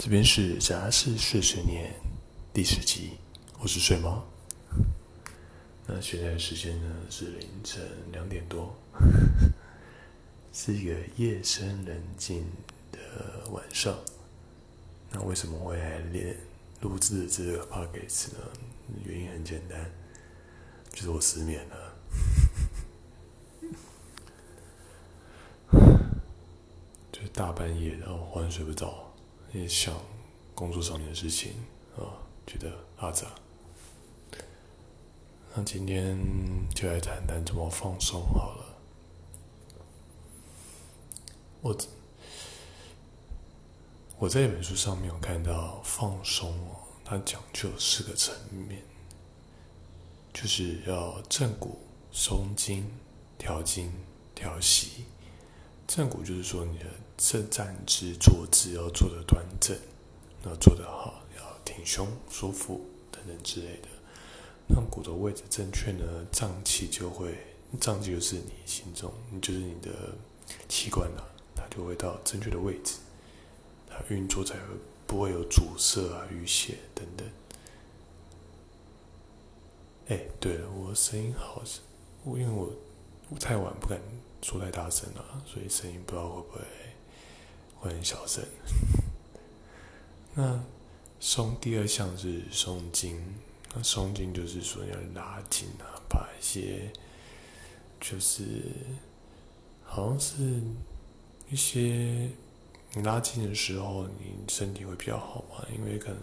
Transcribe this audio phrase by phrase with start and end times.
[0.00, 1.94] 这边是杂事睡十年
[2.54, 3.18] 第十集，
[3.58, 4.24] 我是睡猫。
[5.86, 8.74] 那现在的时间呢是凌晨两点多，
[10.54, 12.46] 是一个夜深人静
[12.90, 12.98] 的
[13.50, 13.94] 晚上。
[15.10, 16.34] 那为什么会来练
[16.80, 18.38] 录制这个 podcast 呢？
[19.04, 19.84] 原因很简单，
[20.94, 21.94] 就是我失眠了。
[27.12, 29.09] 就是大半夜，然后忽然睡不着。
[29.52, 29.94] 也想
[30.54, 31.52] 工作上面的事情
[31.96, 33.26] 啊，觉得阿杂。
[35.54, 36.16] 那今天
[36.74, 38.64] 就来谈谈怎么放松好了。
[41.60, 41.76] 我
[44.18, 48.32] 我在一本书上面有看到放松哦，它讲究四个层
[48.68, 48.82] 面，
[50.32, 51.80] 就是要正骨、
[52.12, 52.88] 松筋、
[53.36, 53.92] 调筋、
[54.34, 55.04] 调息。
[55.88, 56.86] 正骨就是说你的。
[57.22, 59.76] 正站姿、坐姿要做的端正，
[60.46, 62.80] 要做得好，要挺胸、舒服
[63.12, 63.88] 等等之类的。
[64.66, 67.36] 让骨头位置正确呢，脏器就会，
[67.78, 69.90] 脏器就是你心中，就是你的
[70.66, 71.20] 器官啊，
[71.54, 72.94] 它就会到正确的位置，
[73.86, 74.62] 它运作才会
[75.06, 77.28] 不会有阻塞啊、淤血等等。
[80.08, 81.62] 哎，对了，我声音好，
[82.24, 82.72] 我因为我
[83.28, 84.00] 我太晚不敢
[84.40, 86.60] 说太大声了，所以声音不知道会不会。
[87.80, 88.44] 会很小声。
[90.36, 90.62] 那
[91.18, 93.20] 松第二项是松筋，
[93.74, 96.92] 那松筋就是说要拉筋啊，把一些
[98.00, 98.42] 就是
[99.84, 100.62] 好像是
[101.50, 102.30] 一些
[102.92, 106.22] 你拉筋的时候，你身体会比较好嘛，因为可能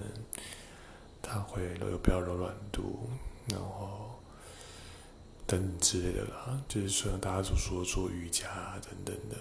[1.21, 3.09] 它会有比较柔软度，
[3.49, 4.19] 然后
[5.45, 9.35] 等等之类的啦，就是说大家所说做瑜伽等等的。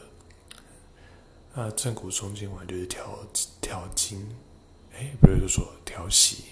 [1.58, 3.18] 那正骨松筋丸就是调
[3.62, 4.28] 调筋，
[4.92, 6.44] 哎，不是就说调息，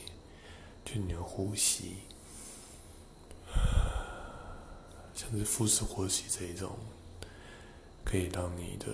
[0.82, 1.96] 就你的呼吸，
[5.14, 6.78] 像是腹式呼吸这一种，
[8.02, 8.86] 可以让你的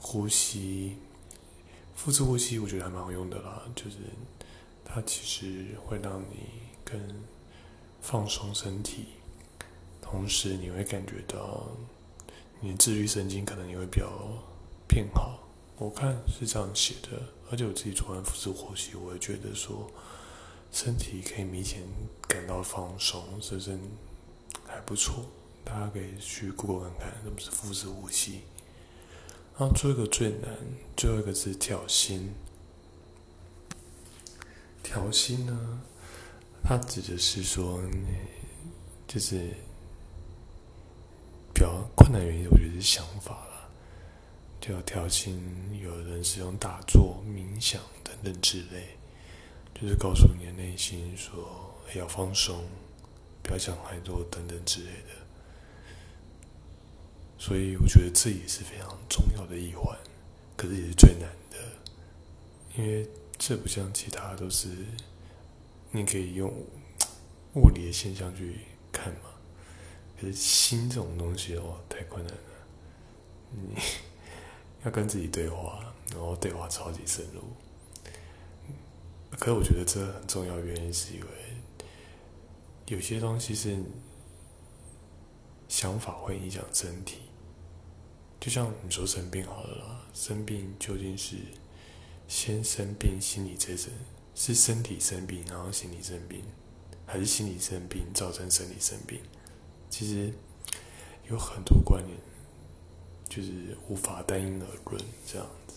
[0.00, 0.96] 呼吸，
[1.94, 3.98] 腹式呼吸我觉得还蛮好用的啦，就是
[4.84, 6.48] 它其实会让你
[6.84, 7.00] 更
[8.00, 9.04] 放松身体，
[10.02, 11.68] 同时你会感觉到
[12.60, 14.10] 你的自律神经可能也会比较。
[14.86, 15.38] 变好，
[15.78, 17.20] 我看是这样写的，
[17.50, 19.90] 而且我自己做完腹式呼吸，我也觉得说
[20.72, 21.82] 身体可以明显
[22.28, 23.78] 感到放松，是不是
[24.66, 25.24] 还不错？
[25.64, 28.42] 大家可以去 Google 看看，什么是腹式呼吸。
[29.58, 30.54] 然后做一个最难，
[30.96, 32.32] 最后一个是调心。
[34.82, 35.80] 调心呢，
[36.62, 37.80] 它指的是说，
[39.08, 39.54] 就是
[41.54, 43.55] 比较困难原因，我觉得是想法了。
[44.66, 45.40] 就要调心，
[45.80, 48.96] 有人是用打坐、冥想等等之类，
[49.72, 52.64] 就是告诉你的内心说要放松，
[53.44, 55.10] 不要想太多等等之类的。
[57.38, 59.96] 所以我觉得这也是非常重要的一环，
[60.56, 61.58] 可是也是最难的，
[62.76, 64.68] 因为这不像其他都是
[65.92, 66.52] 你可以用
[67.54, 69.30] 物理的现象去看嘛，
[70.20, 72.40] 可是心这种东西哦，太困难了，
[73.52, 73.80] 你。
[74.86, 77.42] 要跟自己对话，然后对话超级深入。
[79.36, 81.26] 可是我觉得这很重要原因是因为
[82.86, 83.76] 有些东西是
[85.68, 87.18] 想法会影响身体。
[88.38, 91.36] 就像你说生病好了啦，生病究竟是
[92.28, 93.92] 先生病心理这层，
[94.36, 96.44] 是身体生病然后心理生病，
[97.04, 99.18] 还是心理生病造成身体生病？
[99.90, 100.32] 其实
[101.28, 102.16] 有很多观念。
[103.36, 105.74] 就是无法单因而论这样子，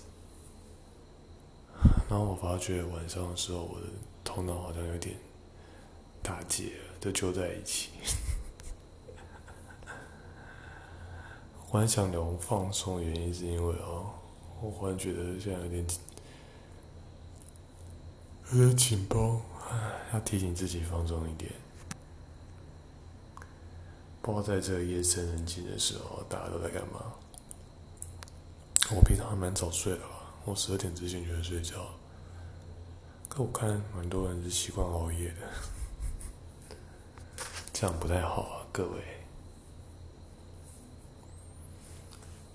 [2.09, 3.87] 然后我发觉晚上的时候，我的
[4.23, 5.13] 头脑好像有点
[6.23, 6.71] 打结，
[7.01, 7.89] 都揪在一起。
[11.69, 14.09] 我很想聊放松原因是因为哦，
[14.61, 15.85] 我忽然觉得现在有点
[18.53, 19.41] 有点紧绷，
[20.13, 21.51] 要提醒自己放松一点。
[24.21, 27.15] 不知道在这夜深人静的时候，大家都在干嘛？
[28.91, 31.85] 我平常还蛮早睡的吧，我十二点之前就会睡觉。
[33.27, 35.47] 可我看蛮多人是习惯熬夜的，
[37.71, 39.03] 这样不太好啊，各位。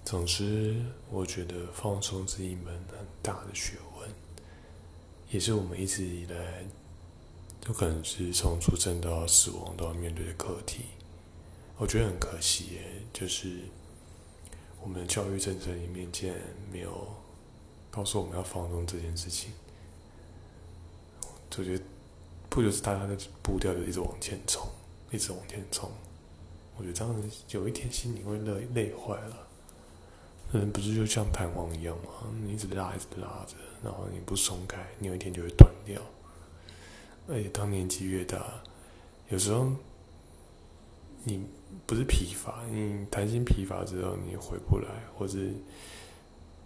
[0.04, 4.10] 总之，我觉得放松是一门很大的学问，
[5.30, 6.64] 也是我们一直以来
[7.60, 10.86] 都可能是从出生到死亡都要面对的课题。
[11.76, 13.60] 我觉得很可惜耶，就是。
[14.84, 16.38] 我们的教育政策里面竟然
[16.70, 17.08] 没有
[17.90, 19.50] 告诉我们要放纵这件事情。
[21.50, 21.84] 就觉得
[22.50, 24.68] 不就是大家的步调就一直往前冲，
[25.10, 25.90] 一直往前冲。
[26.76, 29.48] 我觉得这样子有一天心里会累累坏了。
[30.52, 32.28] 人不是就像弹簧一样吗？
[32.44, 36.00] 你一直拉，一直拉着，然后你不松开，你有一天就会断掉。
[37.26, 38.62] 而且当年纪越大，
[39.30, 39.70] 有时候
[41.24, 41.44] 你
[41.86, 45.38] 不是疲乏，你弹性疲乏之后，你回不来，或者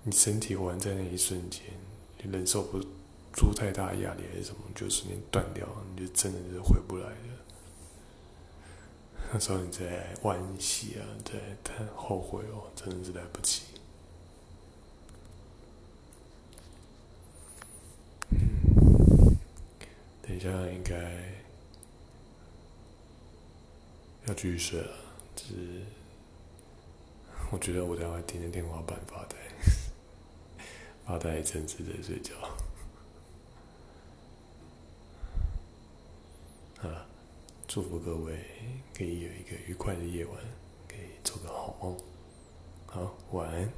[0.02, 1.62] 你身体忽然在那一瞬间，
[2.22, 2.80] 你忍受不
[3.32, 7.14] 住太大压力还是什么，就瞬间断掉，你就真的是回不来了。
[9.32, 13.62] 那时候你在惋惜啊，在太后悔哦，真的是来不及。
[20.22, 20.94] 等一下应该
[24.28, 24.92] 要继续睡了，
[25.34, 25.82] 只是
[27.50, 29.36] 我觉得我待会盯着天花板发呆，
[31.06, 32.34] 发呆一阵子再睡觉。
[36.86, 37.06] 啊，
[37.66, 38.44] 祝福各位
[38.94, 40.36] 可以有一个愉快的夜晚，
[40.86, 41.98] 可以做个好梦。
[42.84, 43.72] 好，晚安。